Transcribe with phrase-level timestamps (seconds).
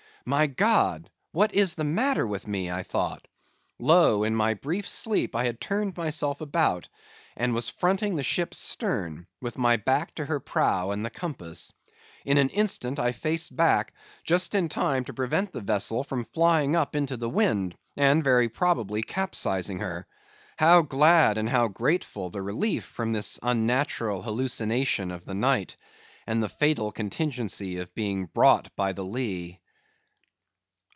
[0.23, 1.09] My God!
[1.31, 2.67] what is the matter with me?
[2.83, 3.27] thought I.
[3.79, 4.23] Lo!
[4.23, 6.89] in my brief sleep I had turned myself about,
[7.35, 11.71] and was fronting the ship's stern, with my back to her prow and the compass.
[12.23, 16.75] In an instant I faced back, just in time to prevent the vessel from flying
[16.75, 20.05] up into the wind, and very probably capsizing her.
[20.57, 25.77] How glad and how grateful the relief from this unnatural hallucination of the night,
[26.27, 29.57] and the fatal contingency of being brought by the lee!